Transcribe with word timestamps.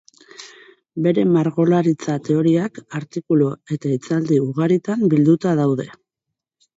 Bere 1.07 1.25
margolaritza 1.33 2.15
teoriak, 2.29 2.79
artikulu 2.99 3.49
eta 3.75 3.91
hitzaldi 3.97 4.39
ugaritan 4.47 5.05
bilduta 5.13 5.53
daude. 5.61 5.87